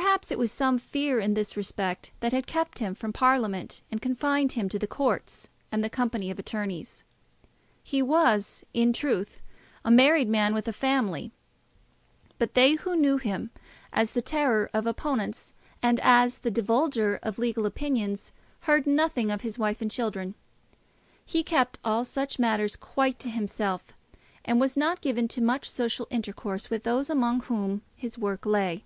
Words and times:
Perhaps 0.00 0.32
it 0.32 0.38
was 0.38 0.50
some 0.50 0.78
fear 0.78 1.20
in 1.20 1.34
this 1.34 1.54
respect 1.54 2.12
that 2.20 2.32
had 2.32 2.46
kept 2.46 2.78
him 2.78 2.94
from 2.94 3.12
Parliament 3.12 3.82
and 3.90 4.00
confined 4.00 4.52
him 4.52 4.66
to 4.70 4.78
the 4.78 4.86
courts 4.86 5.50
and 5.70 5.84
the 5.84 5.90
company 5.90 6.30
of 6.30 6.38
attorneys. 6.38 7.04
He 7.82 8.00
was, 8.00 8.64
in 8.72 8.94
truth, 8.94 9.42
a 9.84 9.90
married 9.90 10.30
man 10.30 10.54
with 10.54 10.66
a 10.66 10.72
family; 10.72 11.30
but 12.38 12.54
they 12.54 12.76
who 12.76 12.96
knew 12.96 13.18
him 13.18 13.50
as 13.92 14.12
the 14.12 14.22
terror 14.22 14.70
of 14.72 14.86
opponents 14.86 15.52
and 15.82 16.00
as 16.00 16.38
the 16.38 16.50
divulger 16.50 17.18
of 17.22 17.38
legal 17.38 17.66
opinions, 17.66 18.32
heard 18.60 18.86
nothing 18.86 19.30
of 19.30 19.42
his 19.42 19.58
wife 19.58 19.82
and 19.82 19.90
children. 19.90 20.34
He 21.26 21.42
kept 21.42 21.78
all 21.84 22.06
such 22.06 22.38
matters 22.38 22.76
quite 22.76 23.18
to 23.18 23.28
himself, 23.28 23.92
and 24.42 24.58
was 24.58 24.74
not 24.74 25.02
given 25.02 25.28
to 25.28 25.42
much 25.42 25.68
social 25.68 26.06
intercourse 26.08 26.70
with 26.70 26.84
those 26.84 27.10
among 27.10 27.40
whom 27.40 27.82
his 27.94 28.16
work 28.16 28.46
lay. 28.46 28.84